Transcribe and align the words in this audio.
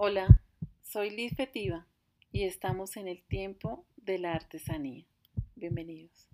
Hola, 0.00 0.40
soy 0.80 1.10
Liz 1.10 1.34
Fetiva 1.34 1.84
y 2.30 2.44
estamos 2.44 2.96
en 2.96 3.08
el 3.08 3.20
tiempo 3.24 3.84
de 3.96 4.20
la 4.20 4.32
artesanía. 4.32 5.04
Bienvenidos. 5.56 6.28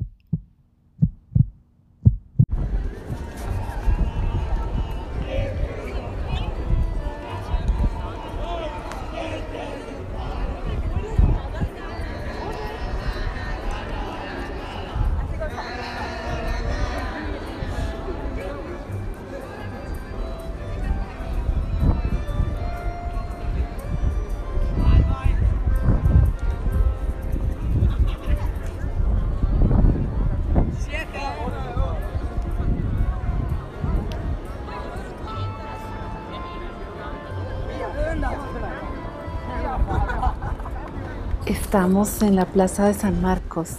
Estamos 41.47 42.23
en 42.23 42.37
la 42.37 42.47
Plaza 42.47 42.87
de 42.87 42.95
San 42.95 43.21
Marcos, 43.21 43.77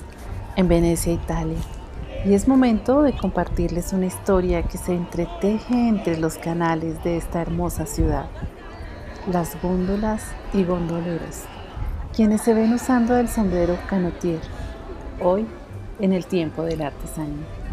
en 0.55 0.67
Venecia, 0.67 1.13
Italia, 1.13 1.57
y 2.25 2.33
es 2.33 2.47
momento 2.47 3.01
de 3.01 3.15
compartirles 3.15 3.93
una 3.93 4.05
historia 4.05 4.63
que 4.63 4.77
se 4.77 4.93
entreteje 4.93 5.87
entre 5.87 6.17
los 6.17 6.37
canales 6.37 7.03
de 7.03 7.17
esta 7.17 7.41
hermosa 7.41 7.85
ciudad, 7.85 8.25
las 9.31 9.59
góndolas 9.61 10.23
y 10.53 10.63
gondoleros, 10.63 11.43
quienes 12.15 12.41
se 12.41 12.53
ven 12.53 12.73
usando 12.73 13.17
el 13.17 13.29
sombrero 13.29 13.77
canotier, 13.87 14.41
hoy 15.21 15.47
en 15.99 16.13
el 16.13 16.25
tiempo 16.25 16.63
de 16.63 16.77
la 16.77 16.87
artesanía. 16.87 17.64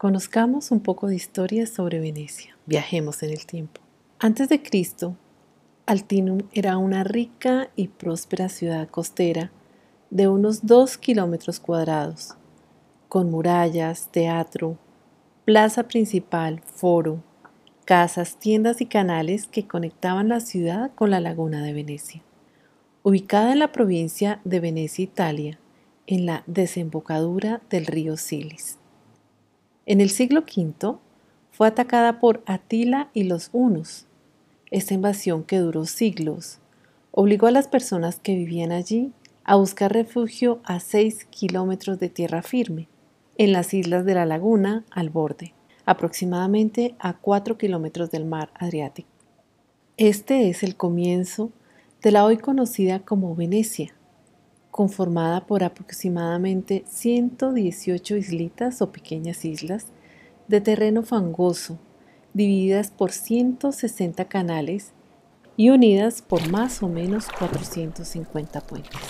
Conozcamos 0.00 0.70
un 0.70 0.80
poco 0.80 1.08
de 1.08 1.14
historia 1.14 1.66
sobre 1.66 2.00
Venecia. 2.00 2.56
Viajemos 2.64 3.22
en 3.22 3.32
el 3.32 3.44
tiempo. 3.44 3.82
Antes 4.18 4.48
de 4.48 4.62
Cristo, 4.62 5.14
Altinum 5.84 6.40
era 6.54 6.78
una 6.78 7.04
rica 7.04 7.68
y 7.76 7.88
próspera 7.88 8.48
ciudad 8.48 8.88
costera 8.88 9.52
de 10.08 10.26
unos 10.26 10.64
dos 10.64 10.96
kilómetros 10.96 11.60
cuadrados, 11.60 12.30
con 13.10 13.30
murallas, 13.30 14.08
teatro, 14.10 14.78
plaza 15.44 15.82
principal, 15.86 16.62
foro, 16.64 17.22
casas, 17.84 18.38
tiendas 18.38 18.80
y 18.80 18.86
canales 18.86 19.48
que 19.48 19.68
conectaban 19.68 20.30
la 20.30 20.40
ciudad 20.40 20.92
con 20.94 21.10
la 21.10 21.20
laguna 21.20 21.62
de 21.62 21.74
Venecia. 21.74 22.22
Ubicada 23.02 23.52
en 23.52 23.58
la 23.58 23.70
provincia 23.70 24.40
de 24.44 24.60
Venecia, 24.60 25.04
Italia, 25.04 25.58
en 26.06 26.24
la 26.24 26.42
desembocadura 26.46 27.60
del 27.68 27.84
río 27.84 28.16
Silis. 28.16 28.79
En 29.90 30.00
el 30.00 30.10
siglo 30.10 30.42
V 30.42 30.98
fue 31.50 31.66
atacada 31.66 32.20
por 32.20 32.44
Atila 32.46 33.10
y 33.12 33.24
los 33.24 33.50
hunos. 33.52 34.06
Esta 34.70 34.94
invasión 34.94 35.42
que 35.42 35.58
duró 35.58 35.84
siglos 35.84 36.60
obligó 37.10 37.48
a 37.48 37.50
las 37.50 37.66
personas 37.66 38.20
que 38.20 38.36
vivían 38.36 38.70
allí 38.70 39.10
a 39.42 39.56
buscar 39.56 39.92
refugio 39.92 40.60
a 40.62 40.78
seis 40.78 41.24
kilómetros 41.24 41.98
de 41.98 42.08
tierra 42.08 42.42
firme, 42.42 42.86
en 43.36 43.52
las 43.52 43.74
islas 43.74 44.04
de 44.04 44.14
la 44.14 44.26
laguna 44.26 44.84
al 44.92 45.10
borde, 45.10 45.54
aproximadamente 45.86 46.94
a 47.00 47.14
cuatro 47.14 47.58
kilómetros 47.58 48.12
del 48.12 48.26
mar 48.26 48.52
Adriático. 48.54 49.08
Este 49.96 50.50
es 50.50 50.62
el 50.62 50.76
comienzo 50.76 51.50
de 52.00 52.12
la 52.12 52.24
hoy 52.24 52.36
conocida 52.36 53.00
como 53.00 53.34
Venecia, 53.34 53.92
conformada 54.80 55.46
por 55.46 55.62
aproximadamente 55.62 56.84
118 56.88 58.16
islitas 58.16 58.80
o 58.80 58.90
pequeñas 58.90 59.44
islas 59.44 59.88
de 60.48 60.62
terreno 60.62 61.02
fangoso, 61.02 61.78
divididas 62.32 62.90
por 62.90 63.12
160 63.12 64.24
canales 64.24 64.92
y 65.58 65.68
unidas 65.68 66.22
por 66.22 66.50
más 66.50 66.82
o 66.82 66.88
menos 66.88 67.26
450 67.28 68.62
puentes. 68.62 69.00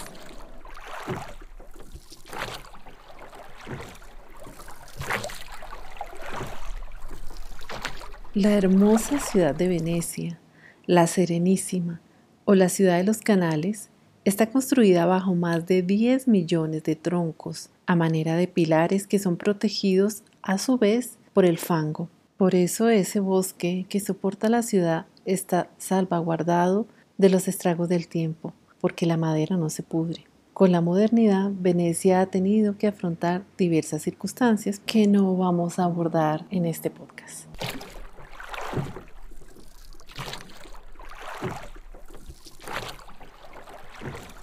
La 8.35 8.51
hermosa 8.55 9.21
ciudad 9.21 9.55
de 9.55 9.69
Venecia, 9.69 10.41
la 10.87 11.07
Serenísima 11.07 12.01
o 12.45 12.57
la 12.57 12.69
ciudad 12.69 12.97
de 12.97 13.05
los 13.05 13.19
canales 13.19 13.89
Está 14.27 14.51
construida 14.51 15.07
bajo 15.07 15.35
más 15.35 15.67
de 15.67 15.81
10 15.81 16.29
millones 16.29 16.83
de 16.83 16.95
troncos, 16.95 17.71
a 17.87 17.97
manera 17.97 18.37
de 18.37 18.49
pilares 18.49 19.07
que 19.07 19.19
son 19.19 19.39
protegidos 19.39 20.23
a 20.43 20.59
su 20.59 20.77
vez 20.77 21.17
por 21.33 21.47
el 21.47 21.57
fango. 21.57 22.11
Por 22.37 22.55
eso 22.55 22.91
ese 22.91 23.19
bosque 23.19 23.87
que 23.89 23.99
soporta 23.99 24.51
la 24.51 24.63
ciudad 24.63 25.07
está 25.25 25.71
salvaguardado 25.79 26.87
de 27.17 27.31
los 27.31 27.49
estragos 27.49 27.89
del 27.89 28.09
tiempo, 28.09 28.53
porque 28.83 29.07
la 29.07 29.17
madera 29.17 29.57
no 29.57 29.71
se 29.71 29.83
pudre. 29.83 30.27
Con 30.53 30.71
la 30.71 30.83
modernidad, 30.83 31.51
Venecia 31.59 32.21
ha 32.21 32.27
tenido 32.27 32.77
que 32.77 32.89
afrontar 32.89 33.45
diversas 33.57 34.03
circunstancias 34.03 34.83
que 34.85 35.07
no 35.07 35.35
vamos 35.35 35.79
a 35.79 35.85
abordar 35.85 36.45
en 36.51 36.67
este 36.67 36.91
podcast. 36.91 37.47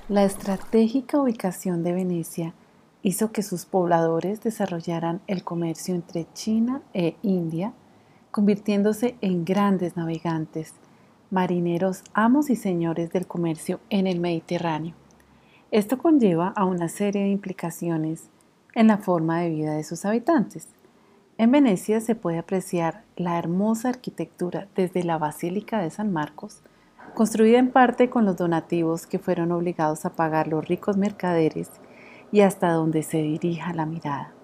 La 0.09 0.23
estratégica 0.23 1.19
ubicación 1.19 1.84
de 1.84 1.91
Venecia 1.91 2.53
hizo 3.03 3.34
que 3.34 3.44
sus 3.44 3.66
pobladores 3.66 4.41
desarrollaran 4.41 5.19
el 5.28 5.44
comercio 5.44 5.95
entre 5.95 6.25
China 6.34 6.81
e 6.94 7.18
India, 7.23 7.73
convirtiéndose 8.31 9.18
en 9.19 9.44
grandes 9.44 9.97
navegantes, 9.97 10.75
marineros, 11.29 12.03
amos 12.13 12.50
y 12.50 12.56
señores 12.56 13.12
del 13.12 13.28
comercio 13.28 13.81
en 13.90 14.07
el 14.07 14.22
Mediterráneo. 14.22 14.95
Esto 15.72 15.97
conlleva 15.97 16.53
a 16.56 16.63
una 16.63 16.88
serie 16.88 17.24
de 17.24 17.29
implicaciones 17.29 18.29
en 18.75 18.88
la 18.88 19.00
forma 19.00 19.41
de 19.41 19.50
vida 19.50 19.74
de 19.74 19.84
sus 19.84 20.06
habitantes. 20.06 20.69
En 21.38 21.51
Venecia 21.51 22.00
se 22.00 22.16
puede 22.16 22.38
apreciar 22.38 23.03
la 23.18 23.38
hermosa 23.38 23.89
arquitectura 23.89 24.69
desde 24.74 25.03
la 25.03 25.18
Basílica 25.18 25.81
de 25.81 25.89
San 25.89 26.13
Marcos, 26.13 26.62
construida 27.17 27.57
en 27.57 27.72
parte 27.72 28.11
con 28.11 28.25
los 28.25 28.38
donativos 28.38 29.07
que 29.07 29.17
fueron 29.17 29.51
obligados 29.51 30.05
a 30.05 30.11
pagar 30.11 30.47
los 30.47 30.67
ricos 30.67 30.97
mercaderes 30.97 31.72
y 32.31 32.41
hasta 32.41 32.69
donde 32.69 33.01
se 33.01 33.17
dirija 33.17 33.73
la 33.73 33.88
mirada. 33.88 34.35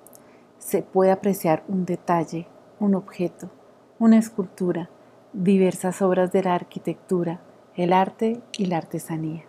Se 0.58 0.82
puede 0.82 1.12
apreciar 1.12 1.64
un 1.68 1.86
detalle, 1.86 2.48
un 2.80 2.96
objeto, 2.96 3.52
una 4.00 4.18
escultura, 4.18 4.90
diversas 5.34 6.02
obras 6.02 6.32
de 6.32 6.42
la 6.42 6.56
arquitectura, 6.56 7.42
el 7.76 7.94
arte 7.94 8.42
y 8.58 8.66
la 8.66 8.78
artesanía. 8.78 9.44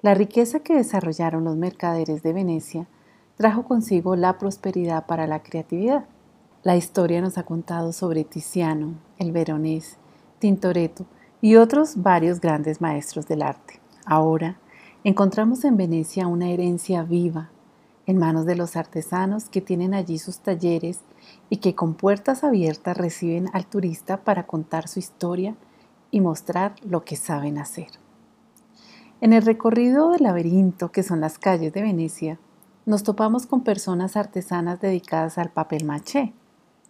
La 0.00 0.14
riqueza 0.14 0.60
que 0.60 0.76
desarrollaron 0.76 1.42
los 1.42 1.56
mercaderes 1.56 2.22
de 2.22 2.32
Venecia 2.32 2.86
trajo 3.34 3.64
consigo 3.64 4.14
la 4.14 4.38
prosperidad 4.38 5.06
para 5.06 5.26
la 5.26 5.42
creatividad. 5.42 6.04
La 6.62 6.76
historia 6.76 7.20
nos 7.20 7.36
ha 7.36 7.42
contado 7.42 7.92
sobre 7.92 8.22
Tiziano, 8.22 8.94
el 9.18 9.32
Veronés, 9.32 9.98
Tintoretto, 10.38 11.04
y 11.40 11.56
otros 11.56 12.02
varios 12.02 12.40
grandes 12.40 12.80
maestros 12.80 13.26
del 13.26 13.42
arte. 13.42 13.80
Ahora 14.04 14.58
encontramos 15.04 15.64
en 15.64 15.76
Venecia 15.76 16.26
una 16.26 16.50
herencia 16.50 17.02
viva 17.02 17.50
en 18.06 18.16
manos 18.16 18.46
de 18.46 18.56
los 18.56 18.74
artesanos 18.74 19.50
que 19.50 19.60
tienen 19.60 19.92
allí 19.92 20.18
sus 20.18 20.38
talleres 20.38 21.00
y 21.50 21.58
que 21.58 21.74
con 21.74 21.92
puertas 21.92 22.42
abiertas 22.42 22.96
reciben 22.96 23.50
al 23.52 23.66
turista 23.66 24.24
para 24.24 24.46
contar 24.46 24.88
su 24.88 24.98
historia 24.98 25.54
y 26.10 26.20
mostrar 26.20 26.74
lo 26.82 27.04
que 27.04 27.16
saben 27.16 27.58
hacer. 27.58 27.88
En 29.20 29.34
el 29.34 29.42
recorrido 29.42 30.12
del 30.12 30.22
laberinto 30.22 30.90
que 30.90 31.02
son 31.02 31.20
las 31.20 31.38
calles 31.38 31.72
de 31.74 31.82
Venecia, 31.82 32.38
nos 32.86 33.02
topamos 33.02 33.46
con 33.46 33.62
personas 33.62 34.16
artesanas 34.16 34.80
dedicadas 34.80 35.36
al 35.36 35.50
papel 35.50 35.84
maché, 35.84 36.32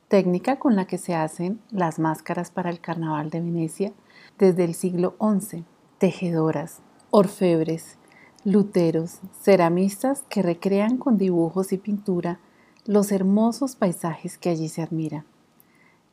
técnica 0.06 0.60
con 0.60 0.76
la 0.76 0.86
que 0.86 0.98
se 0.98 1.16
hacen 1.16 1.60
las 1.70 1.98
máscaras 1.98 2.52
para 2.52 2.70
el 2.70 2.80
carnaval 2.80 3.30
de 3.30 3.40
Venecia 3.40 3.92
desde 4.38 4.64
el 4.64 4.74
siglo 4.74 5.16
XI, 5.20 5.64
tejedoras, 5.98 6.80
orfebres, 7.10 7.98
luteros, 8.44 9.18
ceramistas 9.42 10.22
que 10.28 10.42
recrean 10.42 10.96
con 10.96 11.18
dibujos 11.18 11.72
y 11.72 11.78
pintura 11.78 12.40
los 12.86 13.12
hermosos 13.12 13.76
paisajes 13.76 14.38
que 14.38 14.48
allí 14.48 14.68
se 14.68 14.80
admiran, 14.80 15.24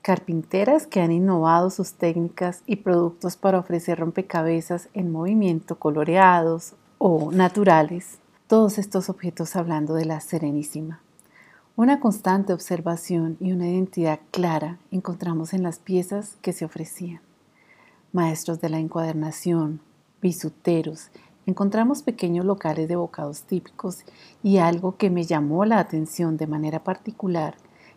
carpinteras 0.02 0.88
que 0.88 1.02
han 1.02 1.12
innovado 1.12 1.70
sus 1.70 1.94
técnicas 1.94 2.64
y 2.66 2.78
productos 2.78 3.38
para 3.38 3.60
ofrecer 3.60 4.00
rompecabezas 4.00 4.90
en 4.94 5.12
movimiento 5.12 5.80
coloreados 5.80 6.74
o 6.98 7.32
naturales, 7.32 8.20
todos 8.48 8.78
estos 8.78 9.10
objetos 9.10 9.56
hablando 9.56 9.94
de 9.94 10.06
la 10.06 10.20
Serenísima, 10.20 11.02
Una 11.78 12.00
constante 12.00 12.54
observación 12.54 13.38
y 13.40 13.52
una 13.52 13.68
identidad 13.68 14.20
clara 14.32 14.80
encontramos 14.92 15.54
en 15.54 15.62
las 15.64 15.80
piezas 15.80 16.38
que 16.42 16.54
se 16.54 16.64
ofrecían. 16.66 17.22
Maestros 18.16 18.62
de 18.62 18.70
la 18.70 18.80
encuadernación, 18.80 19.82
bisuteros, 20.22 21.10
encontramos 21.46 22.02
pequeños 22.02 22.46
locales 22.46 22.88
de 22.88 22.96
bocados 22.96 23.42
típicos 23.42 24.06
y 24.42 24.56
algo 24.56 24.96
que 24.96 25.10
me 25.10 25.26
llamó 25.26 25.66
la 25.66 25.80
atención 25.80 26.38
de 26.38 26.48
manera 26.48 26.82
particular 26.82 27.56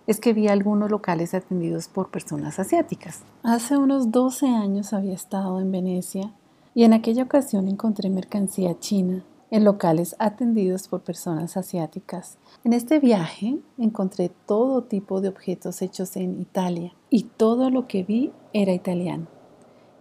es 0.09 0.19
que 0.19 0.33
vi 0.33 0.49
algunos 0.49 0.91
locales 0.91 1.35
atendidos 1.35 1.87
por 1.87 2.11
personas 2.11 2.59
asiáticas. 2.59 3.23
Hace 3.45 3.77
unos 3.77 4.11
12 4.11 4.49
años 4.49 4.93
había 4.93 5.15
estado 5.15 5.61
en 5.61 5.71
Venecia 5.71 6.35
y 6.75 6.83
en 6.83 6.95
aquella 6.95 7.23
ocasión 7.23 7.69
encontré 7.69 8.11
mercancía 8.11 8.77
china 8.81 9.23
en 9.53 9.63
locales 9.63 10.17
atendidos 10.19 10.89
por 10.89 11.03
personas 11.03 11.57
asiáticas. 11.57 12.39
En 12.65 12.73
este 12.73 12.99
viaje 12.99 13.61
encontré 13.79 14.33
todo 14.47 14.83
tipo 14.83 15.21
de 15.21 15.29
objetos 15.29 15.81
hechos 15.81 16.17
en 16.17 16.41
Italia 16.41 16.93
y 17.09 17.23
todo 17.23 17.71
lo 17.71 17.87
que 17.87 18.03
vi 18.03 18.33
era 18.53 18.73
italiano. 18.73 19.38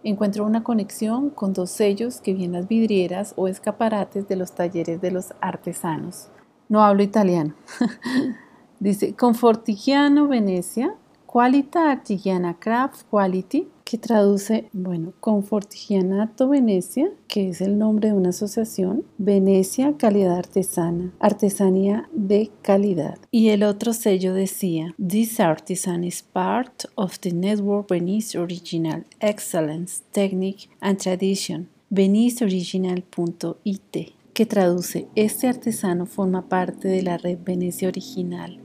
Encuentro 0.08 0.46
una 0.46 0.64
conexión 0.64 1.28
con 1.28 1.52
dos 1.52 1.68
sellos 1.68 2.22
que 2.22 2.32
vi 2.32 2.44
en 2.44 2.52
las 2.52 2.66
vidrieras 2.66 3.34
o 3.36 3.46
escaparates 3.46 4.26
de 4.26 4.36
los 4.36 4.52
talleres 4.52 5.02
de 5.02 5.10
los 5.10 5.34
artesanos. 5.42 6.30
No 6.70 6.82
hablo 6.82 7.02
italiano. 7.02 7.52
Dice 8.80 9.14
Confortigiano 9.14 10.26
Venecia, 10.26 10.94
Qualita 11.26 11.90
Artigiana 11.90 12.58
Craft 12.58 13.02
Quality 13.10 13.68
que 13.88 13.96
traduce, 13.96 14.68
bueno, 14.74 15.14
Confortigianato 15.18 16.46
Venecia, 16.46 17.10
que 17.26 17.48
es 17.48 17.62
el 17.62 17.78
nombre 17.78 18.08
de 18.08 18.14
una 18.14 18.28
asociación, 18.28 19.02
Venecia 19.16 19.96
Calidad 19.96 20.36
Artesana, 20.36 21.14
Artesanía 21.20 22.06
de 22.12 22.50
Calidad. 22.60 23.16
Y 23.30 23.48
el 23.48 23.62
otro 23.62 23.94
sello 23.94 24.34
decía, 24.34 24.94
This 24.98 25.40
artisan 25.40 26.04
is 26.04 26.22
part 26.22 26.84
of 26.96 27.18
the 27.20 27.32
network 27.32 27.88
Venice 27.88 28.38
Original 28.38 29.06
Excellence, 29.20 30.02
Technique 30.12 30.68
and 30.80 30.98
Tradition, 30.98 31.70
veniceoriginal.it, 31.88 34.12
que 34.34 34.44
traduce, 34.44 35.08
este 35.14 35.48
artesano 35.48 36.04
forma 36.04 36.50
parte 36.50 36.88
de 36.88 37.00
la 37.00 37.16
red 37.16 37.38
Venecia 37.42 37.88
Original, 37.88 38.60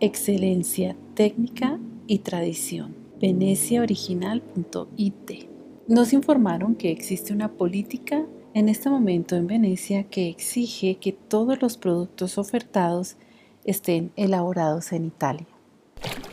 Excelencia, 0.00 0.96
Técnica 1.14 1.78
y 2.08 2.18
Tradición 2.18 2.97
veneciaoriginal.it. 3.20 5.48
Nos 5.86 6.12
informaron 6.12 6.74
que 6.74 6.90
existe 6.90 7.32
una 7.32 7.52
política 7.52 8.26
en 8.54 8.68
este 8.68 8.90
momento 8.90 9.36
en 9.36 9.46
Venecia 9.46 10.02
que 10.04 10.28
exige 10.28 10.96
que 10.96 11.12
todos 11.12 11.62
los 11.62 11.76
productos 11.76 12.38
ofertados 12.38 13.16
estén 13.64 14.10
elaborados 14.16 14.92
en 14.92 15.04
Italia. 15.06 15.46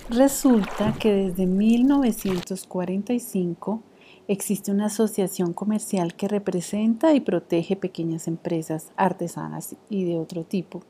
Resulta 0.09 0.95
que 0.99 1.11
desde 1.11 1.45
1945 1.45 3.83
existe 4.27 4.71
una 4.71 4.85
asociación 4.85 5.53
comercial 5.53 6.15
que 6.15 6.27
representa 6.27 7.13
y 7.13 7.19
protege 7.19 7.75
pequeñas 7.75 8.27
empresas 8.27 8.91
artesanas 8.95 9.75
y 9.89 10.05
de 10.05 10.17
otro 10.17 10.43
tipo. 10.43 10.81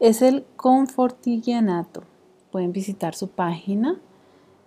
Es 0.00 0.22
el 0.22 0.44
Confortigianato. 0.56 2.02
Pueden 2.50 2.72
visitar 2.72 3.14
su 3.14 3.28
página 3.28 4.00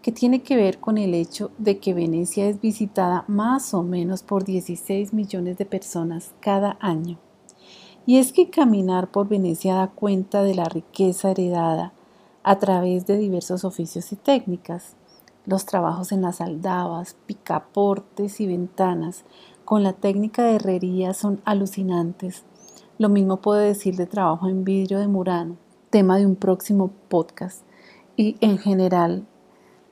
que 0.03 0.11
tiene 0.11 0.43
que 0.43 0.55
ver 0.55 0.77
con 0.79 0.99
el 0.99 1.15
hecho 1.15 1.49
de 1.57 1.79
que 1.79 1.95
Venecia 1.95 2.47
es 2.47 2.61
visitada 2.61 3.25
más 3.27 3.73
o 3.73 3.81
menos 3.81 4.21
por 4.21 4.43
16 4.43 5.13
millones 5.13 5.57
de 5.57 5.65
personas 5.65 6.35
cada 6.41 6.77
año. 6.79 7.17
Y 8.05 8.19
es 8.19 8.33
que 8.33 8.51
caminar 8.51 9.09
por 9.09 9.27
Venecia 9.27 9.73
da 9.73 9.87
cuenta 9.87 10.43
de 10.43 10.53
la 10.53 10.65
riqueza 10.65 11.31
heredada 11.31 11.91
a 12.43 12.59
través 12.59 13.07
de 13.07 13.17
diversos 13.17 13.65
oficios 13.65 14.11
y 14.11 14.15
técnicas. 14.15 14.95
Los 15.47 15.65
trabajos 15.65 16.11
en 16.11 16.23
las 16.23 16.41
aldabas, 16.41 17.15
picaportes 17.27 18.39
y 18.41 18.47
ventanas 18.47 19.25
con 19.65 19.83
la 19.83 19.93
técnica 19.93 20.43
de 20.43 20.55
herrería 20.55 21.13
son 21.13 21.41
alucinantes. 21.43 22.43
Lo 22.97 23.09
mismo 23.09 23.41
puedo 23.41 23.59
decir 23.59 23.95
de 23.95 24.05
trabajo 24.05 24.47
en 24.47 24.63
vidrio 24.63 24.99
de 24.99 25.07
Murano, 25.07 25.57
tema 25.89 26.17
de 26.17 26.25
un 26.25 26.35
próximo 26.35 26.91
podcast, 27.09 27.63
y 28.15 28.37
en 28.39 28.59
general 28.59 29.25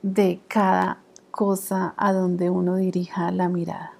de 0.02 0.40
cada 0.48 1.02
cosa 1.30 1.94
a 1.96 2.12
donde 2.12 2.48
uno 2.48 2.76
dirija 2.76 3.30
la 3.32 3.48
mirada. 3.48 3.92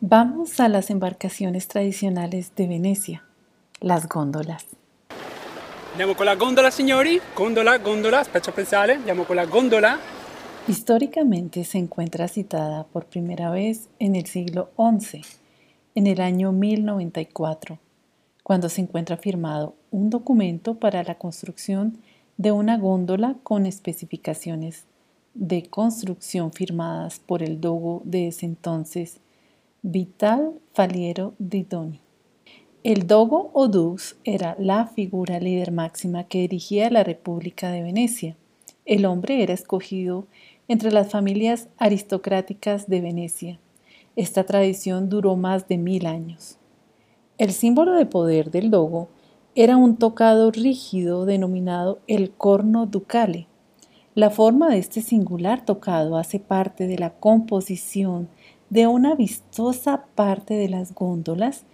Vamos 0.00 0.58
a 0.60 0.68
las 0.68 0.90
embarcaciones 0.90 1.68
tradicionales 1.68 2.54
de 2.56 2.66
Venecia, 2.66 3.24
las 3.80 4.08
góndolas. 4.08 4.66
Andiamo 5.92 6.16
con 6.16 6.26
la 6.26 6.34
gondola, 6.34 6.70
signori. 6.70 7.20
Gondola, 7.36 7.78
gondola, 7.78 8.24
specie 8.24 8.52
pensare. 8.52 8.94
Andiamo 8.94 9.24
con 9.24 9.36
la 9.36 9.44
gondola. 9.44 9.98
Históricamente 10.70 11.64
se 11.64 11.78
encuentra 11.78 12.28
citada 12.28 12.84
por 12.84 13.06
primera 13.06 13.50
vez 13.50 13.88
en 13.98 14.14
el 14.14 14.26
siglo 14.26 14.70
XI, 14.76 15.22
en 15.96 16.06
el 16.06 16.20
año 16.20 16.52
1094, 16.52 17.80
cuando 18.44 18.68
se 18.68 18.80
encuentra 18.80 19.16
firmado 19.16 19.74
un 19.90 20.10
documento 20.10 20.76
para 20.76 21.02
la 21.02 21.16
construcción 21.16 21.98
de 22.36 22.52
una 22.52 22.78
góndola 22.78 23.34
con 23.42 23.66
especificaciones 23.66 24.84
de 25.34 25.64
construcción 25.64 26.52
firmadas 26.52 27.18
por 27.18 27.42
el 27.42 27.60
dogo 27.60 28.02
de 28.04 28.28
ese 28.28 28.46
entonces, 28.46 29.18
Vital 29.82 30.52
Faliero 30.72 31.34
di 31.40 31.64
Doni. 31.64 32.00
El 32.84 33.08
dogo 33.08 33.50
o 33.54 33.66
dux 33.66 34.14
era 34.22 34.54
la 34.60 34.86
figura 34.86 35.40
líder 35.40 35.72
máxima 35.72 36.28
que 36.28 36.42
dirigía 36.42 36.90
la 36.90 37.02
República 37.02 37.72
de 37.72 37.82
Venecia. 37.82 38.36
El 38.84 39.04
hombre 39.04 39.42
era 39.42 39.52
escogido 39.52 40.26
entre 40.70 40.92
las 40.92 41.08
familias 41.10 41.68
aristocráticas 41.78 42.88
de 42.88 43.00
Venecia. 43.00 43.58
Esta 44.14 44.44
tradición 44.44 45.08
duró 45.08 45.34
más 45.34 45.66
de 45.66 45.78
mil 45.78 46.06
años. 46.06 46.58
El 47.38 47.50
símbolo 47.50 47.94
de 47.94 48.06
poder 48.06 48.52
del 48.52 48.70
dogo 48.70 49.08
era 49.56 49.76
un 49.76 49.96
tocado 49.96 50.52
rígido 50.52 51.24
denominado 51.24 51.98
el 52.06 52.30
corno 52.30 52.86
ducale. 52.86 53.48
La 54.14 54.30
forma 54.30 54.68
de 54.68 54.78
este 54.78 55.00
singular 55.00 55.64
tocado 55.64 56.16
hace 56.16 56.38
parte 56.38 56.86
de 56.86 56.98
la 56.98 57.14
composición 57.14 58.28
de 58.68 58.86
una 58.86 59.16
vistosa 59.16 60.04
parte 60.14 60.54
de 60.54 60.68
las 60.68 60.94
góndolas 60.94 61.64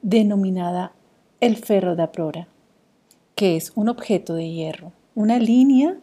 denominada 0.00 0.92
el 1.40 1.56
ferro 1.56 1.94
da 1.94 2.10
prora, 2.10 2.48
que 3.34 3.56
es 3.56 3.72
un 3.74 3.90
objeto 3.90 4.34
de 4.34 4.50
hierro, 4.50 4.92
una 5.14 5.38
línea 5.38 5.98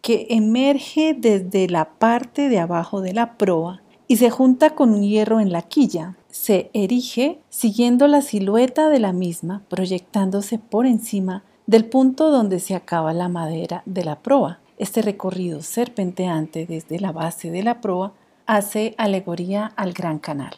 que 0.00 0.26
emerge 0.30 1.14
desde 1.14 1.68
la 1.68 1.90
parte 1.98 2.48
de 2.48 2.58
abajo 2.58 3.00
de 3.00 3.12
la 3.12 3.36
proa 3.36 3.82
y 4.06 4.16
se 4.16 4.30
junta 4.30 4.70
con 4.70 4.90
un 4.90 5.02
hierro 5.02 5.40
en 5.40 5.52
la 5.52 5.62
quilla. 5.62 6.16
Se 6.30 6.70
erige 6.72 7.40
siguiendo 7.50 8.06
la 8.08 8.22
silueta 8.22 8.88
de 8.88 9.00
la 9.00 9.12
misma, 9.12 9.62
proyectándose 9.68 10.58
por 10.58 10.86
encima 10.86 11.44
del 11.66 11.84
punto 11.84 12.30
donde 12.30 12.60
se 12.60 12.74
acaba 12.74 13.12
la 13.12 13.28
madera 13.28 13.82
de 13.84 14.04
la 14.04 14.20
proa. 14.20 14.60
Este 14.78 15.02
recorrido 15.02 15.60
serpenteante 15.60 16.64
desde 16.66 17.00
la 17.00 17.12
base 17.12 17.50
de 17.50 17.62
la 17.62 17.80
proa 17.80 18.12
hace 18.46 18.94
alegoría 18.96 19.72
al 19.76 19.92
Gran 19.92 20.18
Canal. 20.18 20.54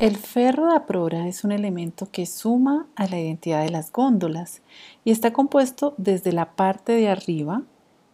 El 0.00 0.16
ferro 0.16 0.72
de 0.72 0.80
prora 0.80 1.28
es 1.28 1.44
un 1.44 1.52
elemento 1.52 2.08
que 2.10 2.24
suma 2.24 2.86
a 2.96 3.06
la 3.06 3.20
identidad 3.20 3.62
de 3.62 3.68
las 3.70 3.92
góndolas 3.92 4.62
y 5.04 5.10
está 5.10 5.34
compuesto 5.34 5.92
desde 5.98 6.32
la 6.32 6.52
parte 6.52 6.92
de 6.92 7.10
arriba 7.10 7.64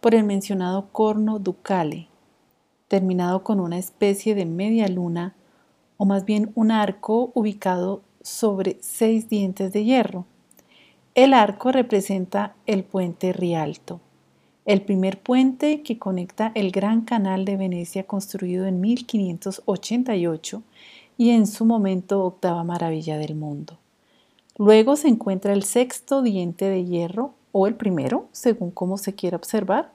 por 0.01 0.13
el 0.13 0.25
mencionado 0.25 0.89
corno 0.91 1.39
ducale, 1.39 2.09
terminado 2.89 3.41
con 3.45 3.61
una 3.61 3.77
especie 3.77 4.35
de 4.35 4.45
media 4.45 4.89
luna 4.89 5.33
o 5.95 6.03
más 6.03 6.25
bien 6.25 6.51
un 6.55 6.71
arco 6.71 7.31
ubicado 7.33 8.01
sobre 8.21 8.75
seis 8.81 9.29
dientes 9.29 9.71
de 9.71 9.85
hierro. 9.85 10.25
El 11.15 11.33
arco 11.33 11.71
representa 11.71 12.53
el 12.65 12.83
puente 12.83 13.31
Rialto, 13.31 14.01
el 14.65 14.81
primer 14.81 15.21
puente 15.21 15.83
que 15.83 15.97
conecta 15.97 16.51
el 16.53 16.71
gran 16.71 17.03
canal 17.03 17.45
de 17.45 17.55
Venecia 17.55 18.03
construido 18.03 18.65
en 18.65 18.81
1588 18.81 20.63
y 21.17 21.31
en 21.31 21.47
su 21.47 21.65
momento 21.65 22.23
octava 22.23 22.63
maravilla 22.63 23.17
del 23.17 23.35
mundo. 23.35 23.77
Luego 24.57 24.95
se 24.95 25.07
encuentra 25.07 25.53
el 25.53 25.63
sexto 25.63 26.21
diente 26.21 26.65
de 26.65 26.85
hierro 26.85 27.33
o 27.51 27.67
el 27.67 27.75
primero, 27.75 28.27
según 28.31 28.71
como 28.71 28.97
se 28.97 29.13
quiera 29.13 29.37
observar, 29.37 29.91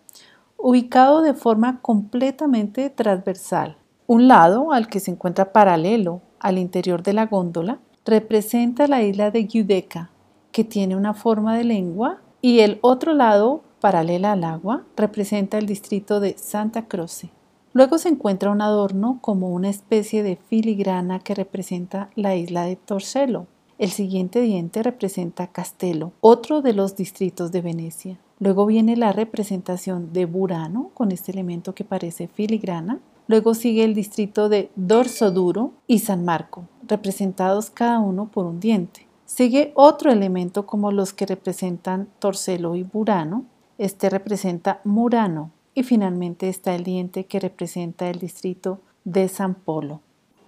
ubicado 0.57 1.23
de 1.23 1.35
forma 1.35 1.81
completamente 1.81 2.91
transversal. 2.91 3.77
Un 4.07 4.29
lado, 4.29 4.73
al 4.73 4.89
que 4.89 5.01
se 5.01 5.11
encuentra 5.11 5.53
paralelo 5.53 6.21
al 6.39 6.59
interior 6.59 7.03
de 7.03 7.13
la 7.13 7.27
góndola, 7.27 7.79
representa 8.05 8.87
la 8.87 9.03
isla 9.03 9.31
de 9.31 9.47
Giudecca, 9.47 10.11
que 10.51 10.65
tiene 10.65 10.97
una 10.97 11.15
forma 11.15 11.57
de 11.57 11.65
lengua, 11.65 12.21
y 12.41 12.61
el 12.61 12.79
otro 12.83 13.15
lado, 13.15 13.63
paralela 13.81 14.33
al 14.33 14.45
agua, 14.45 14.85
representa 14.97 15.59
el 15.59 15.67
distrito 15.67 16.21
de 16.21 16.37
Santa 16.37 16.87
Croce. 16.87 17.31
Luego 17.75 17.97
se 17.97 18.11
encuentra 18.11 18.51
un 18.51 18.61
adorno 18.61 19.19
como 19.23 19.49
una 19.49 19.71
especie 19.71 20.23
de 20.23 20.37
filigrana 20.37 21.21
que 21.21 21.35
representa 21.35 22.11
la 22.15 22.37
isla 22.37 22.65
de 22.65 22.77
Torcello. 22.77 23.47
El 23.79 23.91
siguiente 23.91 24.43
diente 24.43 24.83
representa 24.83 25.47
Castello, 25.47 26.13
otro 26.21 26.61
de 26.61 26.75
los 26.75 26.97
distritos 26.97 27.51
de 27.51 27.63
Venecia. 27.63 28.19
Luego 28.39 28.67
viene 28.67 28.97
la 28.97 29.13
representación 29.13 30.13
de 30.13 30.27
Burano 30.27 30.91
con 30.93 31.13
este 31.13 31.33
elemento 31.33 31.75
que 31.75 31.85
parece 31.85 32.29
filigrana. 32.29 33.01
Luego 33.27 33.55
sigue 33.55 33.85
el 33.85 33.95
distrito 33.95 34.51
de 34.51 34.71
Dorso 34.77 35.31
Duro 35.31 35.73
y 35.87 36.01
San 36.01 36.27
Marco, 36.27 36.65
representados 36.87 37.71
cada 37.71 38.01
uno 38.01 38.27
por 38.27 38.45
un 38.45 38.61
diente. 38.61 39.07
Sigue 39.25 39.73
otro 39.75 40.13
elemento 40.13 40.67
como 40.67 40.93
los 40.93 41.15
que 41.15 41.25
representan 41.25 42.09
Torcello 42.19 42.75
y 42.75 42.83
Burano. 42.83 43.45
Este 43.79 44.11
representa 44.11 44.81
Murano. 44.85 45.51
Y 45.75 45.85
finalmente 45.85 46.49
está 46.49 46.75
el 46.75 46.85
diente 46.85 47.25
que 47.25 47.41
representa 47.41 48.09
el 48.11 48.19
distrito 48.19 48.81
de 49.05 49.29
San 49.29 49.55
Polo. 49.55 50.01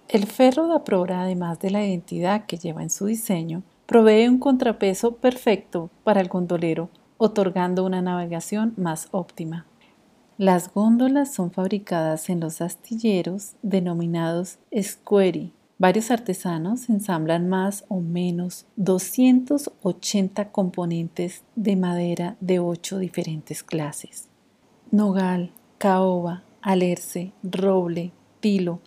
El 0.07 0.27
ferro 0.27 0.67
da 0.67 0.83
prora, 0.83 1.23
además 1.23 1.59
de 1.59 1.71
la 1.71 1.83
identidad 1.83 2.45
que 2.45 2.57
lleva 2.57 2.83
en 2.83 2.91
su 2.91 3.07
diseño, 3.07 3.63
provee 3.85 4.27
un 4.27 4.37
contrapeso 4.37 5.15
perfecto 5.15 5.89
para 6.03 6.21
el 6.21 6.27
gondolero, 6.27 6.89
otorgando 7.17 7.85
una 7.85 8.01
navegación 8.01 8.73
más 8.77 9.07
óptima. 9.11 9.65
Las 10.37 10.73
góndolas 10.73 11.33
son 11.33 11.51
fabricadas 11.51 12.29
en 12.29 12.41
los 12.41 12.61
astilleros 12.61 13.55
denominados 13.61 14.59
squeri. 14.79 15.53
Varios 15.77 16.11
artesanos 16.11 16.89
ensamblan 16.89 17.49
más 17.49 17.85
o 17.87 17.99
menos 17.99 18.65
280 18.75 20.51
componentes 20.51 21.43
de 21.55 21.75
madera 21.75 22.35
de 22.41 22.59
ocho 22.59 22.97
diferentes 22.97 23.63
clases. 23.63 24.29
Nogal, 24.91 25.51
caoba, 25.77 26.43
alerce, 26.61 27.31
roble, 27.43 28.11
tilo, 28.39 28.79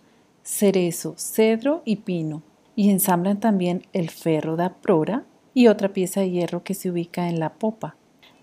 cerezo, 0.43 1.15
cedro 1.17 1.81
y 1.85 1.97
pino. 1.97 2.41
Y 2.75 2.89
ensamblan 2.89 3.39
también 3.39 3.83
el 3.91 4.09
ferro 4.09 4.55
da 4.55 4.75
prora 4.75 5.25
y 5.53 5.67
otra 5.67 5.89
pieza 5.89 6.21
de 6.21 6.31
hierro 6.31 6.63
que 6.63 6.73
se 6.73 6.89
ubica 6.89 7.27
en 7.27 7.39
la 7.39 7.53
popa. 7.53 7.95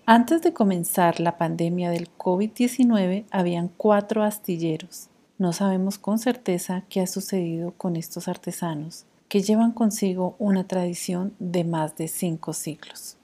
Antes 0.04 0.42
de 0.42 0.52
comenzar 0.52 1.18
la 1.18 1.38
pandemia 1.38 1.90
del 1.90 2.08
COVID-19 2.16 3.24
habían 3.30 3.68
cuatro 3.68 4.22
astilleros. 4.22 5.08
No 5.38 5.52
sabemos 5.52 5.98
con 5.98 6.18
certeza 6.18 6.84
qué 6.88 7.00
ha 7.00 7.06
sucedido 7.06 7.72
con 7.72 7.96
estos 7.96 8.28
artesanos, 8.28 9.06
que 9.28 9.40
llevan 9.40 9.72
consigo 9.72 10.36
una 10.38 10.68
tradición 10.68 11.34
de 11.38 11.64
más 11.64 11.96
de 11.96 12.08
cinco 12.08 12.52
siglos. 12.52 13.16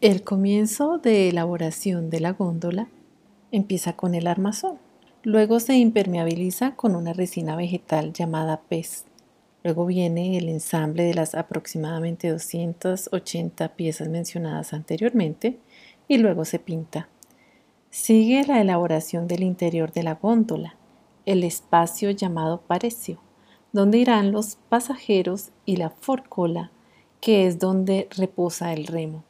El 0.00 0.22
comienzo 0.22 0.98
de 0.98 1.28
elaboración 1.28 2.10
de 2.10 2.20
la 2.20 2.32
góndola 2.32 2.88
empieza 3.52 3.94
con 3.94 4.14
el 4.14 4.26
armazón. 4.26 4.78
Luego 5.22 5.60
se 5.60 5.76
impermeabiliza 5.76 6.76
con 6.76 6.96
una 6.96 7.12
resina 7.12 7.56
vegetal 7.56 8.12
llamada 8.12 8.62
pez. 8.68 9.04
Luego 9.62 9.84
viene 9.84 10.38
el 10.38 10.48
ensamble 10.48 11.02
de 11.02 11.14
las 11.14 11.34
aproximadamente 11.34 12.30
280 12.30 13.68
piezas 13.76 14.08
mencionadas 14.08 14.72
anteriormente 14.72 15.58
y 16.08 16.18
luego 16.18 16.44
se 16.44 16.58
pinta. 16.58 17.08
Sigue 17.90 18.44
la 18.46 18.60
elaboración 18.60 19.26
del 19.26 19.42
interior 19.42 19.92
de 19.92 20.04
la 20.04 20.14
góndola, 20.14 20.76
el 21.26 21.44
espacio 21.44 22.10
llamado 22.10 22.62
parecio, 22.62 23.20
donde 23.72 23.98
irán 23.98 24.32
los 24.32 24.56
pasajeros 24.68 25.50
y 25.66 25.76
la 25.76 25.90
forcola, 25.90 26.70
que 27.20 27.46
es 27.46 27.58
donde 27.58 28.08
reposa 28.16 28.72
el 28.72 28.86
remo. 28.86 29.24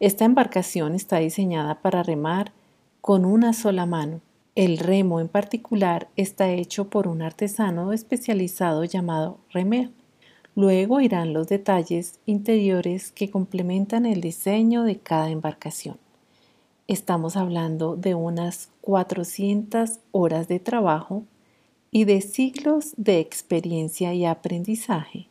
Esta 0.00 0.24
embarcación 0.24 0.94
está 0.94 1.18
diseñada 1.18 1.82
para 1.82 2.02
remar 2.02 2.52
con 3.04 3.26
una 3.26 3.52
sola 3.52 3.84
mano. 3.84 4.22
El 4.54 4.78
remo 4.78 5.20
en 5.20 5.28
particular 5.28 6.08
está 6.16 6.48
hecho 6.48 6.88
por 6.88 7.06
un 7.06 7.20
artesano 7.20 7.92
especializado 7.92 8.82
llamado 8.84 9.36
remer. 9.50 9.90
Luego 10.54 11.02
irán 11.02 11.34
los 11.34 11.48
detalles 11.48 12.18
interiores 12.24 13.12
que 13.12 13.30
complementan 13.30 14.06
el 14.06 14.22
diseño 14.22 14.84
de 14.84 15.00
cada 15.00 15.28
embarcación. 15.28 15.98
Estamos 16.88 17.36
hablando 17.36 17.94
de 17.94 18.14
unas 18.14 18.70
400 18.80 19.98
horas 20.10 20.48
de 20.48 20.58
trabajo 20.58 21.24
y 21.90 22.04
de 22.04 22.22
siglos 22.22 22.94
de 22.96 23.20
experiencia 23.20 24.14
y 24.14 24.24
aprendizaje, 24.24 25.28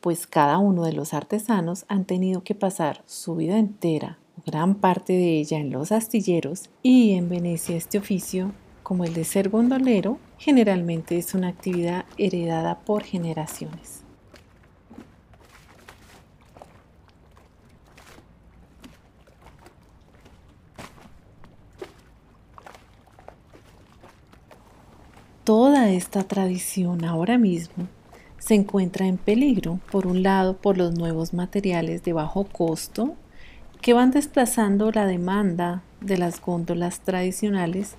pues 0.00 0.26
cada 0.26 0.58
uno 0.58 0.82
de 0.82 0.92
los 0.92 1.14
artesanos 1.14 1.84
han 1.86 2.04
tenido 2.04 2.42
que 2.42 2.56
pasar 2.56 3.04
su 3.06 3.36
vida 3.36 3.60
entera 3.60 4.18
gran 4.46 4.74
parte 4.74 5.12
de 5.12 5.38
ella 5.38 5.58
en 5.58 5.70
los 5.70 5.92
astilleros 5.92 6.70
y 6.82 7.12
en 7.12 7.28
Venecia 7.28 7.76
este 7.76 7.98
oficio, 7.98 8.52
como 8.82 9.04
el 9.04 9.14
de 9.14 9.24
ser 9.24 9.48
gondolero, 9.48 10.18
generalmente 10.38 11.16
es 11.16 11.34
una 11.34 11.48
actividad 11.48 12.04
heredada 12.18 12.80
por 12.80 13.04
generaciones. 13.04 14.02
Toda 25.44 25.90
esta 25.90 26.22
tradición 26.22 27.04
ahora 27.04 27.36
mismo 27.36 27.88
se 28.38 28.54
encuentra 28.54 29.06
en 29.06 29.18
peligro, 29.18 29.80
por 29.90 30.06
un 30.06 30.22
lado, 30.22 30.56
por 30.56 30.78
los 30.78 30.94
nuevos 30.94 31.32
materiales 31.34 32.02
de 32.04 32.12
bajo 32.12 32.44
costo 32.44 33.16
que 33.82 33.92
van 33.92 34.12
desplazando 34.12 34.90
la 34.92 35.04
demanda 35.04 35.82
de 36.00 36.16
las 36.16 36.40
góndolas 36.40 37.00
tradicionales 37.00 37.96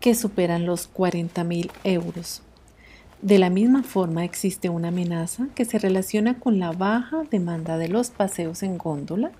que 0.00 0.14
superan 0.14 0.66
los 0.66 0.86
40 0.88 1.42
mil 1.44 1.70
euros. 1.84 2.42
De 3.22 3.38
la 3.38 3.48
misma 3.48 3.82
forma 3.82 4.24
existe 4.24 4.68
una 4.68 4.88
amenaza 4.88 5.48
que 5.54 5.64
se 5.64 5.78
relaciona 5.78 6.38
con 6.38 6.58
la 6.58 6.72
baja 6.72 7.22
demanda 7.30 7.78
de 7.78 7.88
los 7.88 8.10
paseos 8.10 8.62
en 8.62 8.76
góndola 8.76 9.32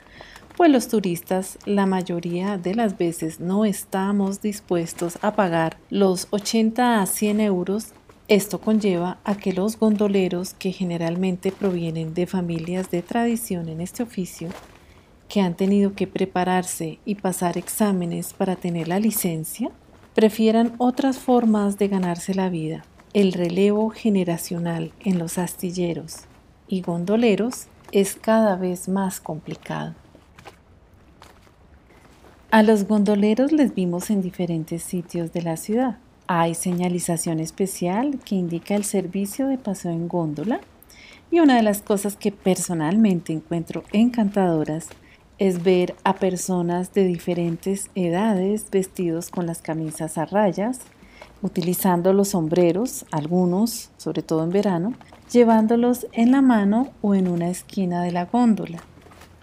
pues 0.58 0.72
los 0.72 0.88
turistas 0.88 1.56
la 1.66 1.86
mayoría 1.86 2.58
de 2.58 2.74
las 2.74 2.98
veces 2.98 3.38
no 3.38 3.64
estamos 3.64 4.42
dispuestos 4.42 5.16
a 5.22 5.36
pagar 5.36 5.76
los 5.88 6.26
80 6.30 7.00
a 7.00 7.06
100 7.06 7.40
euros. 7.40 7.92
Esto 8.26 8.60
conlleva 8.60 9.18
a 9.22 9.36
que 9.36 9.52
los 9.52 9.78
gondoleros, 9.78 10.54
que 10.54 10.72
generalmente 10.72 11.52
provienen 11.52 12.12
de 12.12 12.26
familias 12.26 12.90
de 12.90 13.02
tradición 13.02 13.68
en 13.68 13.80
este 13.80 14.02
oficio, 14.02 14.48
que 15.28 15.40
han 15.40 15.54
tenido 15.54 15.94
que 15.94 16.06
prepararse 16.06 16.98
y 17.04 17.16
pasar 17.16 17.58
exámenes 17.58 18.32
para 18.32 18.56
tener 18.56 18.88
la 18.88 18.98
licencia, 18.98 19.70
prefieran 20.14 20.74
otras 20.78 21.18
formas 21.18 21.78
de 21.78 21.88
ganarse 21.88 22.34
la 22.34 22.48
vida. 22.48 22.84
El 23.14 23.32
relevo 23.32 23.90
generacional 23.90 24.92
en 25.00 25.18
los 25.18 25.38
astilleros 25.38 26.20
y 26.66 26.82
gondoleros 26.82 27.66
es 27.92 28.14
cada 28.14 28.56
vez 28.56 28.88
más 28.88 29.20
complicado. 29.20 29.94
A 32.50 32.62
los 32.62 32.86
gondoleros 32.86 33.52
les 33.52 33.74
vimos 33.74 34.10
en 34.10 34.22
diferentes 34.22 34.82
sitios 34.82 35.32
de 35.32 35.42
la 35.42 35.56
ciudad. 35.56 35.98
Hay 36.26 36.54
señalización 36.54 37.40
especial 37.40 38.18
que 38.24 38.34
indica 38.34 38.74
el 38.74 38.84
servicio 38.84 39.48
de 39.48 39.58
paseo 39.58 39.92
en 39.92 40.08
góndola 40.08 40.60
y 41.30 41.40
una 41.40 41.56
de 41.56 41.62
las 41.62 41.82
cosas 41.82 42.16
que 42.16 42.32
personalmente 42.32 43.32
encuentro 43.32 43.84
encantadoras 43.92 44.88
es 45.38 45.62
ver 45.62 45.94
a 46.04 46.14
personas 46.14 46.92
de 46.92 47.04
diferentes 47.04 47.90
edades 47.94 48.70
vestidos 48.70 49.30
con 49.30 49.46
las 49.46 49.62
camisas 49.62 50.18
a 50.18 50.26
rayas, 50.26 50.80
utilizando 51.42 52.12
los 52.12 52.28
sombreros, 52.28 53.06
algunos, 53.10 53.90
sobre 53.96 54.22
todo 54.22 54.44
en 54.44 54.50
verano, 54.50 54.94
llevándolos 55.32 56.06
en 56.12 56.32
la 56.32 56.42
mano 56.42 56.90
o 57.02 57.14
en 57.14 57.28
una 57.28 57.48
esquina 57.48 58.02
de 58.02 58.12
la 58.12 58.24
góndola. 58.24 58.82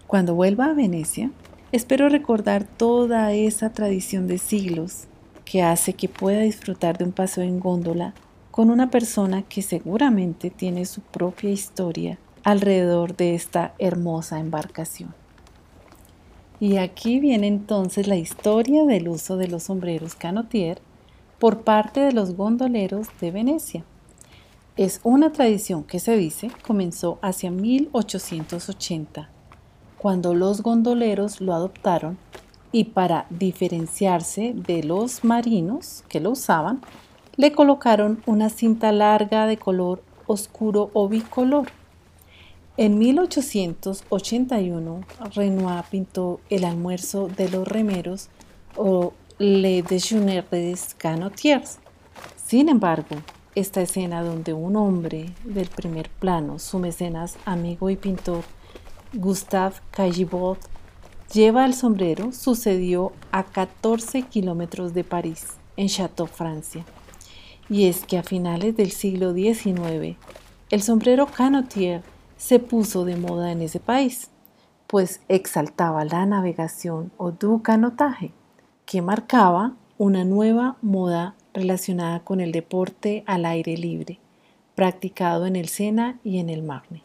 Cuando 0.07 0.35
vuelva 0.35 0.65
a 0.65 0.73
Venecia, 0.73 1.31
Espero 1.75 2.07
recordar 2.07 2.63
toda 2.63 3.33
esa 3.33 3.71
tradición 3.71 4.27
de 4.27 4.37
siglos 4.37 5.07
que 5.43 5.61
hace 5.61 5.91
que 5.91 6.07
pueda 6.07 6.39
disfrutar 6.39 6.97
de 6.97 7.03
un 7.03 7.11
paseo 7.11 7.43
en 7.43 7.59
góndola 7.59 8.13
con 8.49 8.69
una 8.69 8.89
persona 8.89 9.41
que 9.41 9.61
seguramente 9.61 10.51
tiene 10.51 10.85
su 10.85 11.01
propia 11.01 11.49
historia 11.49 12.17
alrededor 12.45 13.17
de 13.17 13.35
esta 13.35 13.73
hermosa 13.77 14.39
embarcación. 14.39 15.13
Y 16.59 16.77
aquí 16.77 17.19
viene 17.19 17.47
entonces 17.47 18.07
la 18.07 18.15
historia 18.15 18.85
del 18.85 19.09
uso 19.09 19.37
de 19.37 19.47
los 19.47 19.63
sombreros 19.63 20.15
canotier 20.15 20.79
por 21.39 21.61
parte 21.63 21.99
de 21.99 22.13
los 22.13 22.35
gondoleros 22.35 23.07
de 23.19 23.31
Venecia. 23.31 23.83
Es 24.77 24.99
una 25.03 25.31
tradición 25.31 25.83
que 25.83 25.99
se 25.99 26.17
dice 26.17 26.51
comenzó 26.65 27.19
hacia 27.21 27.51
1880, 27.51 29.29
cuando 29.97 30.33
los 30.33 30.61
gondoleros 30.61 31.41
lo 31.41 31.53
adoptaron 31.53 32.17
y 32.71 32.85
para 32.85 33.25
diferenciarse 33.29 34.53
de 34.53 34.83
los 34.83 35.23
marinos 35.23 36.03
que 36.09 36.19
lo 36.19 36.31
usaban, 36.31 36.81
le 37.37 37.53
colocaron 37.53 38.21
una 38.25 38.49
cinta 38.49 38.91
larga 38.91 39.45
de 39.47 39.57
color 39.57 40.03
oscuro 40.27 40.89
o 40.93 41.07
bicolor. 41.07 41.67
En 42.77 42.97
1881, 42.97 45.05
Renoir 45.33 45.85
pintó 45.89 46.41
El 46.49 46.65
almuerzo 46.65 47.29
de 47.29 47.47
los 47.47 47.65
remeros 47.65 48.27
o 48.75 49.13
Le 49.39 49.81
déjeuner 49.81 50.45
des 50.49 50.93
canotiers. 50.95 51.79
Sin 52.35 52.67
embargo, 52.67 53.15
esta 53.55 53.81
escena 53.81 54.23
donde 54.23 54.51
un 54.51 54.75
hombre 54.75 55.29
del 55.45 55.69
primer 55.69 56.09
plano, 56.09 56.59
su 56.59 56.79
mecenas, 56.79 57.37
amigo 57.45 57.89
y 57.89 57.95
pintor, 57.95 58.43
Gustave 59.13 59.75
Caillebotte, 59.91 60.67
lleva 61.33 61.65
el 61.65 61.75
sombrero, 61.75 62.33
sucedió 62.33 63.13
a 63.31 63.45
14 63.45 64.23
kilómetros 64.23 64.93
de 64.93 65.05
París, 65.05 65.53
en 65.77 65.87
Château, 65.87 66.27
Francia. 66.27 66.83
Y 67.69 67.85
es 67.85 68.05
que 68.05 68.17
a 68.17 68.23
finales 68.23 68.75
del 68.75 68.91
siglo 68.91 69.33
XIX, 69.33 70.17
el 70.69 70.81
sombrero 70.81 71.27
canotier 71.27 72.03
se 72.37 72.59
puso 72.59 73.05
de 73.05 73.15
moda 73.15 73.51
en 73.51 73.61
ese 73.61 73.79
país, 73.79 74.29
pues 74.87 75.21
exaltaba 75.27 76.05
la 76.05 76.25
navegación 76.25 77.11
o 77.17 77.31
du 77.31 77.61
canotaje 77.61 78.31
que 78.85 79.01
marcaba 79.01 79.73
una 79.97 80.23
nueva 80.25 80.77
moda 80.81 81.35
relacionada 81.53 82.19
con 82.19 82.41
el 82.41 82.51
deporte 82.51 83.23
al 83.25 83.45
aire 83.45 83.77
libre, 83.77 84.19
practicado 84.75 85.45
en 85.45 85.55
el 85.55 85.69
Sena 85.69 86.19
y 86.23 86.39
en 86.39 86.49
el 86.49 86.61
Marne. 86.63 87.01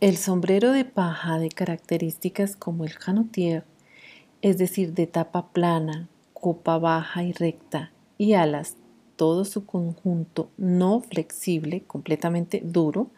El 0.00 0.18
sombrero 0.18 0.72
de 0.72 0.84
paja 0.84 1.38
de 1.38 1.48
características 1.48 2.54
como 2.54 2.84
el 2.84 2.98
canotier, 2.98 3.64
es 4.42 4.58
decir, 4.58 4.92
de 4.92 5.06
tapa 5.06 5.48
plana, 5.48 6.08
copa 6.34 6.78
baja 6.78 7.24
y 7.24 7.32
recta 7.32 7.90
y 8.18 8.34
alas, 8.34 8.76
todo 9.16 9.46
su 9.46 9.64
conjunto 9.64 10.50
no 10.58 11.00
flexible, 11.00 11.82
completamente 11.86 12.60
duro, 12.62 13.10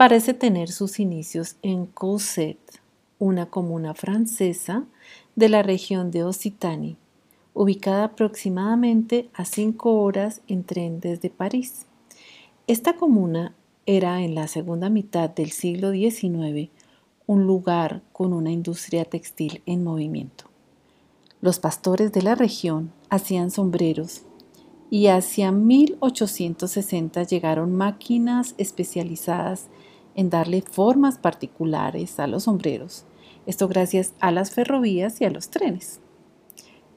parece 0.00 0.32
tener 0.32 0.70
sus 0.70 0.98
inicios 0.98 1.56
en 1.60 1.84
Cousset, 1.84 2.56
una 3.18 3.50
comuna 3.50 3.92
francesa 3.92 4.86
de 5.36 5.50
la 5.50 5.62
región 5.62 6.10
de 6.10 6.24
Occitanie, 6.24 6.96
ubicada 7.52 8.04
aproximadamente 8.04 9.28
a 9.34 9.44
cinco 9.44 10.00
horas 10.00 10.40
en 10.48 10.64
tren 10.64 11.00
desde 11.00 11.28
París. 11.28 11.84
Esta 12.66 12.94
comuna 12.94 13.54
era 13.84 14.22
en 14.22 14.34
la 14.34 14.48
segunda 14.48 14.88
mitad 14.88 15.28
del 15.28 15.50
siglo 15.50 15.90
XIX 15.92 16.70
un 17.26 17.46
lugar 17.46 18.00
con 18.14 18.32
una 18.32 18.52
industria 18.52 19.04
textil 19.04 19.60
en 19.66 19.84
movimiento. 19.84 20.46
Los 21.42 21.58
pastores 21.58 22.10
de 22.10 22.22
la 22.22 22.34
región 22.34 22.90
hacían 23.10 23.50
sombreros 23.50 24.22
y 24.88 25.08
hacia 25.08 25.52
1860 25.52 27.22
llegaron 27.24 27.76
máquinas 27.76 28.54
especializadas 28.56 29.68
en 30.14 30.30
darle 30.30 30.62
formas 30.62 31.18
particulares 31.18 32.18
a 32.20 32.26
los 32.26 32.44
sombreros 32.44 33.06
esto 33.46 33.68
gracias 33.68 34.14
a 34.20 34.30
las 34.30 34.50
ferrovías 34.52 35.20
y 35.20 35.24
a 35.24 35.30
los 35.30 35.50
trenes. 35.50 36.00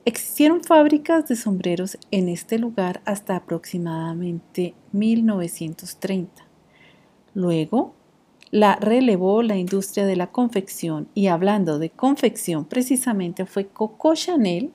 Existieron 0.06 0.64
fábricas 0.64 1.28
de 1.28 1.36
sombreros 1.36 1.98
en 2.12 2.28
este 2.28 2.60
lugar 2.60 3.02
hasta 3.06 3.38
aproximadamente 3.38 4.76
1930. 4.92 6.46
Luego, 7.34 7.94
la 8.52 8.76
relevó 8.76 9.42
la 9.42 9.56
industria 9.56 10.06
de 10.06 10.16
la 10.16 10.32
confección 10.32 11.08
y 11.16 11.28
hablando 11.28 11.80
de 11.80 11.90
confección 11.90 12.66
precisamente 12.66 13.46
fue 13.46 13.68
Coco 13.68 14.14
Chanel 14.14 14.74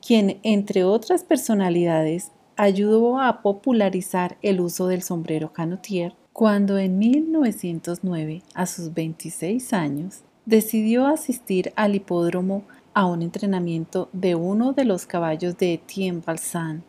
quien, 0.00 0.40
entre 0.42 0.84
otras 0.84 1.24
personalidades, 1.24 2.32
ayudó 2.56 3.20
a 3.20 3.42
popularizar 3.42 4.38
el 4.40 4.60
uso 4.60 4.86
del 4.86 5.02
sombrero 5.02 5.52
canotier 5.52 6.14
cuando 6.40 6.78
en 6.78 6.98
1909, 6.98 8.42
a 8.54 8.64
sus 8.64 8.94
26 8.94 9.74
años, 9.74 10.22
decidió 10.46 11.06
asistir 11.06 11.70
al 11.76 11.94
hipódromo 11.94 12.62
a 12.94 13.04
un 13.04 13.20
entrenamiento 13.20 14.08
de 14.14 14.36
uno 14.36 14.72
de 14.72 14.86
los 14.86 15.04
caballos 15.04 15.58
de 15.58 15.74
Etienne 15.74 16.22
Balsan, 16.24 16.82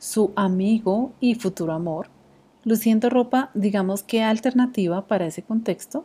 su 0.00 0.32
amigo 0.34 1.12
y 1.20 1.36
futuro 1.36 1.72
amor, 1.72 2.08
luciendo 2.64 3.08
ropa, 3.08 3.52
digamos 3.54 4.02
que 4.02 4.24
alternativa 4.24 5.06
para 5.06 5.26
ese 5.26 5.42
contexto, 5.42 6.04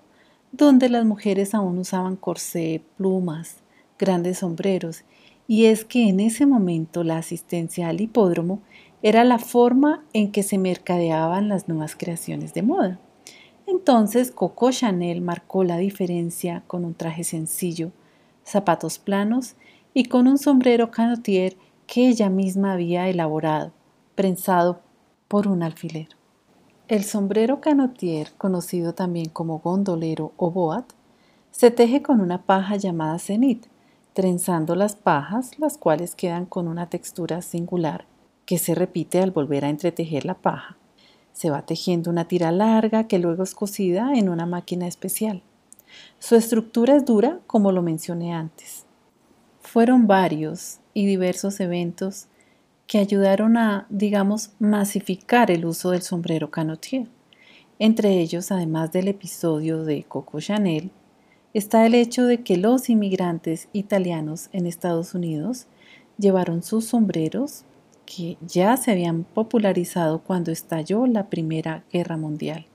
donde 0.51 0.87
las 0.87 1.03
mujeres 1.03 1.55
aún 1.55 1.79
usaban 1.79 2.15
corsé, 2.15 2.83
plumas, 2.97 3.63
grandes 3.97 4.37
sombreros, 4.37 5.05
y 5.47 5.65
es 5.65 5.85
que 5.85 6.07
en 6.07 6.19
ese 6.19 6.45
momento 6.45 7.03
la 7.03 7.17
asistencia 7.17 7.89
al 7.89 7.99
hipódromo 7.99 8.61
era 9.03 9.23
la 9.23 9.39
forma 9.39 10.03
en 10.13 10.31
que 10.31 10.43
se 10.43 10.57
mercadeaban 10.57 11.49
las 11.49 11.67
nuevas 11.67 11.95
creaciones 11.95 12.53
de 12.53 12.61
moda. 12.61 12.99
Entonces 13.65 14.31
Coco 14.31 14.71
Chanel 14.71 15.21
marcó 15.21 15.63
la 15.63 15.77
diferencia 15.77 16.63
con 16.67 16.85
un 16.85 16.93
traje 16.93 17.23
sencillo, 17.23 17.91
zapatos 18.43 18.99
planos 18.99 19.55
y 19.93 20.05
con 20.05 20.27
un 20.27 20.37
sombrero 20.37 20.91
canotier 20.91 21.57
que 21.87 22.07
ella 22.07 22.29
misma 22.29 22.73
había 22.73 23.09
elaborado, 23.09 23.71
prensado 24.15 24.81
por 25.27 25.47
un 25.47 25.63
alfiler. 25.63 26.09
El 26.87 27.03
sombrero 27.03 27.61
canotier, 27.61 28.33
conocido 28.37 28.93
también 28.93 29.29
como 29.29 29.59
gondolero 29.59 30.33
o 30.37 30.51
boat, 30.51 30.91
se 31.49 31.71
teje 31.71 32.01
con 32.01 32.21
una 32.21 32.43
paja 32.43 32.75
llamada 32.75 33.17
cenit, 33.17 33.65
trenzando 34.13 34.75
las 34.75 34.95
pajas, 34.95 35.57
las 35.57 35.77
cuales 35.77 36.15
quedan 36.15 36.45
con 36.45 36.67
una 36.67 36.87
textura 36.89 37.41
singular 37.41 38.10
que 38.45 38.57
se 38.57 38.75
repite 38.75 39.19
al 39.19 39.31
volver 39.31 39.65
a 39.65 39.69
entretejer 39.69 40.25
la 40.25 40.35
paja. 40.35 40.77
Se 41.33 41.49
va 41.49 41.65
tejiendo 41.65 42.09
una 42.09 42.27
tira 42.27 42.51
larga 42.51 43.07
que 43.07 43.19
luego 43.19 43.43
es 43.43 43.55
cosida 43.55 44.13
en 44.13 44.29
una 44.29 44.45
máquina 44.45 44.87
especial. 44.87 45.43
Su 46.19 46.35
estructura 46.35 46.95
es 46.95 47.05
dura, 47.05 47.39
como 47.47 47.71
lo 47.71 47.81
mencioné 47.81 48.33
antes. 48.33 48.85
Fueron 49.61 50.07
varios 50.07 50.79
y 50.93 51.05
diversos 51.05 51.59
eventos 51.59 52.27
que 52.87 52.97
ayudaron 52.97 53.55
a, 53.57 53.87
digamos, 53.89 54.51
masificar 54.59 55.49
el 55.49 55.65
uso 55.65 55.91
del 55.91 56.01
sombrero 56.01 56.51
canotier. 56.51 57.07
Entre 57.79 58.19
ellos, 58.19 58.51
además 58.51 58.91
del 58.91 59.07
episodio 59.07 59.83
de 59.83 60.03
Coco 60.03 60.39
Chanel, 60.39 60.91
está 61.53 61.85
el 61.85 61.95
hecho 61.95 62.25
de 62.25 62.43
que 62.43 62.57
los 62.57 62.89
inmigrantes 62.89 63.69
italianos 63.73 64.49
en 64.51 64.67
Estados 64.67 65.13
Unidos 65.13 65.67
llevaron 66.17 66.63
sus 66.63 66.85
sombreros 66.85 67.63
que 68.13 68.37
ya 68.45 68.75
se 68.75 68.91
habían 68.91 69.23
popularizado 69.23 70.19
cuando 70.19 70.51
estalló 70.51 71.05
la 71.05 71.29
Primera 71.29 71.85
Guerra 71.93 72.17
Mundial. 72.17 72.65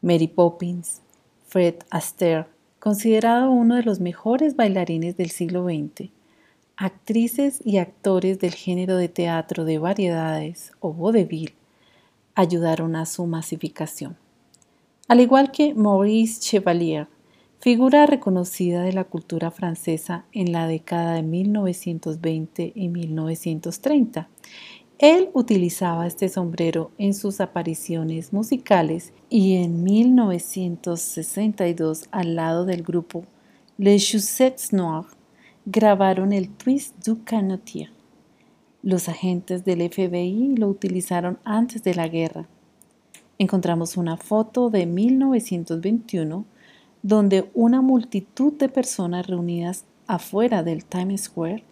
Mary 0.00 0.28
Poppins, 0.28 1.02
Fred 1.46 1.74
Astaire, 1.90 2.46
considerado 2.78 3.50
uno 3.50 3.74
de 3.74 3.82
los 3.82 4.00
mejores 4.00 4.56
bailarines 4.56 5.16
del 5.18 5.28
siglo 5.28 5.64
XX, 5.64 6.10
actrices 6.76 7.60
y 7.64 7.76
actores 7.78 8.38
del 8.38 8.54
género 8.54 8.96
de 8.96 9.08
teatro 9.08 9.66
de 9.66 9.78
variedades 9.78 10.72
o 10.80 10.94
vaudeville 10.94 11.54
ayudaron 12.34 12.96
a 12.96 13.04
su 13.04 13.26
masificación. 13.26 14.16
Al 15.08 15.20
igual 15.20 15.50
que 15.50 15.74
Maurice 15.74 16.40
Chevalier, 16.40 17.08
figura 17.60 18.06
reconocida 18.06 18.82
de 18.82 18.92
la 18.92 19.04
cultura 19.04 19.50
francesa 19.50 20.24
en 20.32 20.52
la 20.52 20.66
década 20.66 21.14
de 21.14 21.22
1920 21.22 22.72
y 22.74 22.88
1930. 22.88 24.28
Él 24.98 25.28
utilizaba 25.34 26.06
este 26.06 26.30
sombrero 26.30 26.90
en 26.96 27.12
sus 27.12 27.42
apariciones 27.42 28.32
musicales 28.32 29.12
y 29.28 29.56
en 29.56 29.84
1962 29.84 32.08
al 32.12 32.34
lado 32.34 32.64
del 32.64 32.82
grupo 32.82 33.26
Les 33.76 34.02
Chaussettes 34.02 34.72
Noirs 34.72 35.08
grabaron 35.66 36.32
el 36.32 36.48
Twist 36.48 37.06
du 37.06 37.22
Canotier. 37.24 37.90
Los 38.82 39.10
agentes 39.10 39.66
del 39.66 39.86
FBI 39.86 40.56
lo 40.56 40.68
utilizaron 40.68 41.38
antes 41.44 41.82
de 41.82 41.94
la 41.94 42.08
guerra. 42.08 42.48
Encontramos 43.38 43.98
una 43.98 44.16
foto 44.16 44.70
de 44.70 44.86
1921 44.86 46.46
donde 47.02 47.50
una 47.52 47.82
multitud 47.82 48.54
de 48.54 48.70
personas 48.70 49.26
reunidas 49.26 49.84
afuera 50.06 50.62
del 50.62 50.86
Times 50.86 51.24
Square 51.24 51.62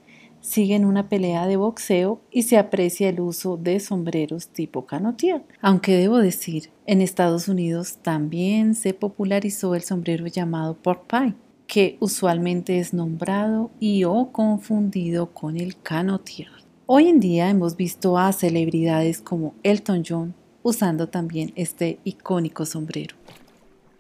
siguen 0.45 0.85
una 0.85 1.09
pelea 1.09 1.47
de 1.47 1.57
boxeo 1.57 2.21
y 2.31 2.43
se 2.43 2.59
aprecia 2.59 3.09
el 3.09 3.21
uso 3.21 3.57
de 3.57 3.81
sombreros 3.81 4.49
tipo 4.49 4.85
canotier. 4.85 5.43
Aunque 5.63 5.97
debo 5.97 6.19
decir, 6.19 6.71
en 6.87 7.01
Estados 7.01 7.49
Unidos 7.49 7.97
también 8.03 8.75
se 8.75 8.93
popularizó 8.93 9.75
el 9.75 9.83
sombrero 9.83 10.27
llamado 10.27 10.77
pork 10.77 11.07
pie, 11.09 11.35
que 11.67 11.97
usualmente 11.99 12.79
es 12.79 12.93
nombrado 12.93 13.71
y 13.81 14.05
o 14.05 14.31
confundido 14.33 15.33
con 15.33 15.57
el 15.57 15.81
canotier. 15.81 16.51
Hoy 16.85 17.09
en 17.09 17.21
día 17.21 17.49
hemos 17.49 17.79
visto 17.79 18.19
a 18.19 18.31
celebridades 18.33 19.23
como 19.23 19.55
Elton 19.63 20.03
John 20.07 20.35
usando 20.63 21.09
también 21.09 21.53
este 21.57 21.99
icónico 22.05 22.67
sombrero. 22.67 23.17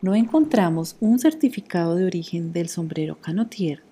No 0.02 0.14
encontramos 0.14 0.96
un 1.00 1.18
certificado 1.18 1.96
de 1.96 2.04
origen 2.04 2.52
del 2.52 2.68
sombrero 2.68 3.18
canotier. 3.18 3.82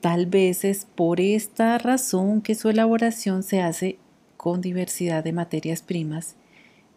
Tal 0.00 0.24
vez 0.24 0.64
es 0.64 0.86
por 0.86 1.20
esta 1.20 1.76
razón 1.76 2.40
que 2.40 2.54
su 2.54 2.70
elaboración 2.70 3.42
se 3.42 3.60
hace 3.60 3.98
con 4.38 4.62
diversidad 4.62 5.22
de 5.22 5.34
materias 5.34 5.82
primas 5.82 6.36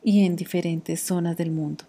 y 0.01 0.25
en 0.25 0.37
diferentes 0.37 1.01
zonas 1.01 1.35
del 1.35 1.51
mundo. 1.51 1.83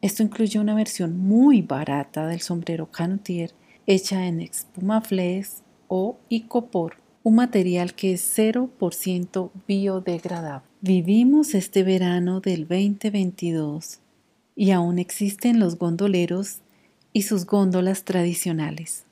Esto 0.00 0.22
incluye 0.22 0.60
una 0.60 0.76
versión 0.76 1.18
muy 1.18 1.62
barata 1.62 2.28
del 2.28 2.40
sombrero 2.40 2.90
canotier 2.90 3.52
hecha 3.86 4.28
en 4.28 4.40
espumaflex 4.40 5.62
o 5.88 6.16
icopor, 6.28 6.98
un 7.24 7.34
material 7.34 7.94
que 7.94 8.12
es 8.12 8.38
0% 8.38 9.50
biodegradable. 9.66 10.68
Vivimos 10.80 11.54
este 11.54 11.82
verano 11.82 12.40
del 12.40 12.68
2022 12.68 13.98
y 14.54 14.70
aún 14.70 15.00
existen 15.00 15.58
los 15.58 15.76
gondoleros 15.76 16.60
y 17.12 17.22
sus 17.22 17.46
góndolas 17.46 18.04
tradicionales. 18.04 19.09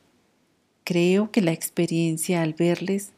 Creo 0.89 1.31
que 1.31 1.43
la 1.43 1.53
experiencia 1.53 2.41
al 2.41 2.55
verles 2.55 3.13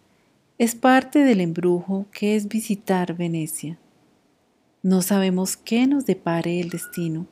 es 0.59 0.75
parte 0.75 1.21
del 1.21 1.41
embrujo 1.41 2.07
que 2.11 2.35
es 2.35 2.49
visitar 2.49 3.17
Venecia. 3.17 3.79
No 4.83 5.03
sabemos 5.03 5.57
qué 5.57 5.87
nos 5.87 6.05
depare 6.05 6.59
el 6.59 6.71
destino, 6.71 7.29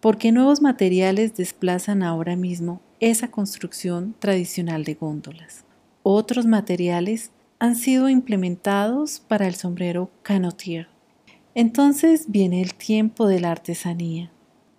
porque 0.00 0.30
nuevos 0.30 0.60
materiales 0.60 1.34
desplazan 1.36 2.02
ahora 2.02 2.36
mismo 2.36 2.82
esa 3.00 3.30
construcción 3.30 4.14
tradicional 4.18 4.84
de 4.84 4.92
góndolas. 4.92 5.64
Otros 6.02 6.44
materiales 6.44 7.30
han 7.58 7.74
sido 7.74 8.10
implementados 8.10 9.20
para 9.20 9.46
el 9.46 9.54
sombrero 9.54 10.10
canotier. 10.22 10.88
Entonces 11.54 12.26
viene 12.28 12.60
el 12.60 12.74
tiempo 12.74 13.26
de 13.26 13.40
la 13.40 13.52
artesanía, 13.52 14.30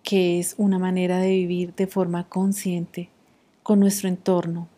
que 0.03 0.37
es 0.37 0.53
una 0.59 0.77
manera 0.77 1.17
de 1.17 1.31
vivir 1.31 1.73
de 1.73 1.87
forma 1.87 2.29
consciente 2.29 3.09
con 3.63 3.79
nuestro 3.79 4.07
entorno. 4.07 4.69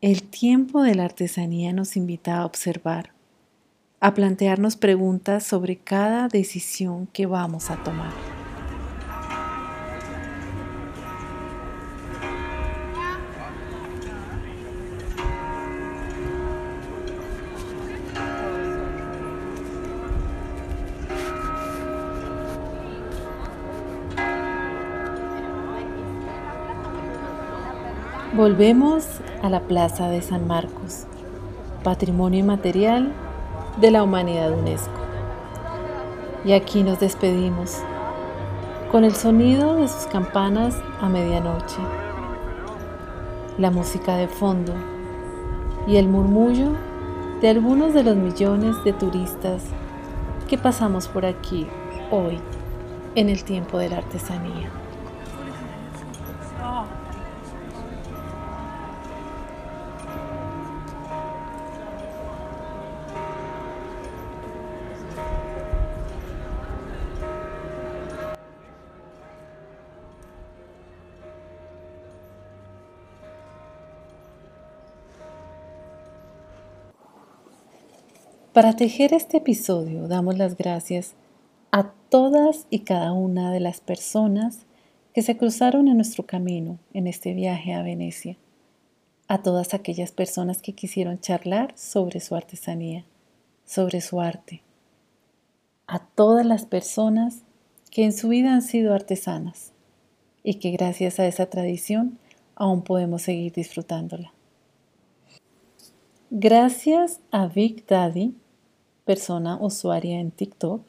El 0.00 0.22
tiempo 0.22 0.82
de 0.82 0.94
la 0.94 1.06
artesanía 1.06 1.72
nos 1.72 1.96
invita 1.96 2.38
a 2.38 2.46
observar, 2.46 3.10
a 3.98 4.14
plantearnos 4.14 4.76
preguntas 4.76 5.42
sobre 5.42 5.74
cada 5.74 6.28
decisión 6.28 7.08
que 7.08 7.26
vamos 7.26 7.68
a 7.68 7.82
tomar. 7.82 8.12
Volvemos 28.36 29.17
a 29.42 29.48
la 29.48 29.60
Plaza 29.60 30.08
de 30.08 30.22
San 30.22 30.46
Marcos, 30.46 31.06
Patrimonio 31.84 32.40
Inmaterial 32.40 33.12
de 33.80 33.90
la 33.90 34.02
Humanidad 34.02 34.52
UNESCO. 34.52 34.90
Y 36.44 36.52
aquí 36.52 36.82
nos 36.82 37.00
despedimos 37.00 37.78
con 38.90 39.04
el 39.04 39.14
sonido 39.14 39.76
de 39.76 39.88
sus 39.88 40.06
campanas 40.06 40.76
a 41.00 41.08
medianoche, 41.08 41.78
la 43.58 43.70
música 43.70 44.16
de 44.16 44.28
fondo 44.28 44.72
y 45.86 45.96
el 45.96 46.08
murmullo 46.08 46.72
de 47.40 47.50
algunos 47.50 47.94
de 47.94 48.02
los 48.02 48.16
millones 48.16 48.82
de 48.84 48.92
turistas 48.92 49.64
que 50.48 50.58
pasamos 50.58 51.08
por 51.08 51.26
aquí 51.26 51.66
hoy 52.10 52.38
en 53.14 53.28
el 53.28 53.44
tiempo 53.44 53.78
de 53.78 53.90
la 53.90 53.98
artesanía. 53.98 54.70
Para 78.58 78.72
tejer 78.72 79.14
este 79.14 79.36
episodio 79.36 80.08
damos 80.08 80.36
las 80.36 80.56
gracias 80.56 81.14
a 81.70 81.92
todas 82.08 82.66
y 82.70 82.80
cada 82.80 83.12
una 83.12 83.52
de 83.52 83.60
las 83.60 83.80
personas 83.80 84.66
que 85.14 85.22
se 85.22 85.36
cruzaron 85.36 85.86
en 85.86 85.94
nuestro 85.94 86.26
camino 86.26 86.80
en 86.92 87.06
este 87.06 87.34
viaje 87.34 87.72
a 87.72 87.84
Venecia, 87.84 88.36
a 89.28 89.44
todas 89.44 89.74
aquellas 89.74 90.10
personas 90.10 90.60
que 90.60 90.72
quisieron 90.72 91.20
charlar 91.20 91.72
sobre 91.76 92.18
su 92.18 92.34
artesanía, 92.34 93.04
sobre 93.64 94.00
su 94.00 94.20
arte, 94.20 94.64
a 95.86 96.00
todas 96.00 96.44
las 96.44 96.66
personas 96.66 97.44
que 97.92 98.02
en 98.02 98.12
su 98.12 98.26
vida 98.26 98.54
han 98.54 98.62
sido 98.62 98.92
artesanas 98.92 99.70
y 100.42 100.54
que 100.54 100.72
gracias 100.72 101.20
a 101.20 101.28
esa 101.28 101.46
tradición 101.46 102.18
aún 102.56 102.82
podemos 102.82 103.22
seguir 103.22 103.52
disfrutándola. 103.52 104.32
Gracias 106.30 107.20
a 107.30 107.46
Big 107.46 107.86
Daddy 107.86 108.34
persona 109.08 109.56
usuaria 109.58 110.20
en 110.20 110.30
TikTok, 110.30 110.82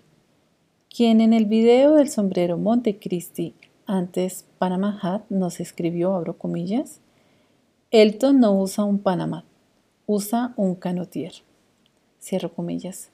quien 0.93 1.21
en 1.21 1.31
el 1.31 1.45
video 1.45 1.93
del 1.93 2.09
sombrero 2.09 2.57
Montecristi, 2.57 3.53
antes 3.85 4.43
Panama 4.57 4.99
Hat, 5.01 5.21
nos 5.29 5.61
escribió, 5.61 6.13
abro 6.13 6.37
comillas, 6.37 6.99
Elton 7.91 8.41
no 8.41 8.59
usa 8.59 8.83
un 8.83 8.99
Panama, 8.99 9.45
usa 10.05 10.53
un 10.57 10.75
canotier. 10.75 11.31
Cierro 12.21 12.53
comillas. 12.53 13.09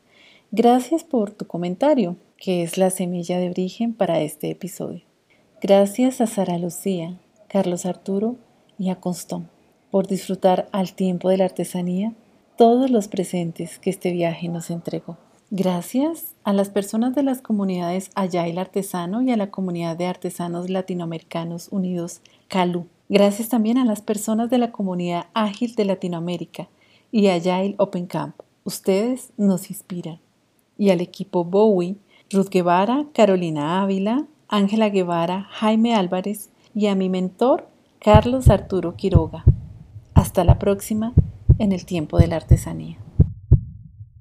Gracias 0.50 1.04
por 1.04 1.30
tu 1.30 1.46
comentario, 1.46 2.16
que 2.38 2.64
es 2.64 2.80
la 2.80 2.90
semilla 2.90 3.38
de 3.38 3.52
origen 3.52 3.94
para 3.94 4.22
este 4.22 4.50
episodio. 4.50 5.04
Gracias 5.62 6.20
a 6.20 6.26
Sara 6.26 6.58
Lucía, 6.58 7.20
Carlos 7.48 7.86
Arturo 7.86 8.38
y 8.80 8.90
a 8.90 9.00
Constón 9.00 9.50
por 9.92 10.08
disfrutar 10.08 10.68
al 10.72 10.94
tiempo 10.94 11.30
de 11.30 11.38
la 11.38 11.46
artesanía 11.46 12.16
todos 12.58 12.90
los 12.90 13.08
presentes 13.08 13.80
que 13.80 13.90
este 13.90 14.12
viaje 14.12 14.48
nos 14.48 14.70
entregó. 14.70 15.18
Gracias 15.52 16.36
a 16.44 16.54
las 16.54 16.70
personas 16.70 17.14
de 17.14 17.24
las 17.24 17.42
comunidades 17.42 18.10
Agile 18.16 18.60
Artesano 18.60 19.22
y 19.22 19.32
a 19.32 19.38
la 19.38 19.52
comunidad 19.52 19.98
de 19.98 20.08
artesanos 20.08 20.70
latinoamericanos 20.70 21.68
unidos 21.72 22.22
CALU. 22.48 22.88
Gracias 23.10 23.50
también 23.50 23.78
a 23.78 23.86
las 23.86 24.02
personas 24.02 24.50
de 24.50 24.58
la 24.58 24.72
comunidad 24.72 25.28
Ágil 25.34 25.76
de 25.76 25.86
Latinoamérica 25.86 26.68
y 27.12 27.28
Agile 27.28 27.76
Open 27.78 28.08
Camp. 28.08 28.36
Ustedes 28.64 29.32
nos 29.38 29.70
inspiran. 29.70 30.20
Y 30.78 30.90
al 30.90 31.02
equipo 31.02 31.44
Bowie, 31.44 31.96
Ruth 32.32 32.50
Guevara, 32.50 33.06
Carolina 33.14 33.82
Ávila, 33.82 34.26
Ángela 34.48 34.90
Guevara, 34.90 35.48
Jaime 35.52 35.94
Álvarez 35.94 36.50
y 36.74 36.88
a 36.88 36.96
mi 36.96 37.10
mentor, 37.10 37.68
Carlos 38.00 38.50
Arturo 38.50 38.96
Quiroga. 38.96 39.46
Hasta 40.16 40.44
la 40.44 40.58
próxima 40.58 41.14
en 41.60 41.72
el 41.72 41.86
tiempo 41.86 42.20
de 42.20 42.28
la 42.28 42.38
artesanía. 42.38 42.98